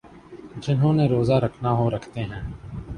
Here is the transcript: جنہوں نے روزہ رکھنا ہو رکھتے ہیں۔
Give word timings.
جنہوں 0.57 0.93
نے 0.93 1.07
روزہ 1.09 1.33
رکھنا 1.33 1.71
ہو 1.71 1.89
رکھتے 1.89 2.23
ہیں۔ 2.23 2.41